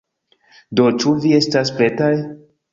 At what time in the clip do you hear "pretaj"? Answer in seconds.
1.79-2.13